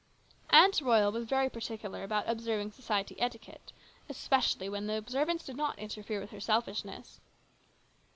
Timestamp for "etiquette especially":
3.19-4.67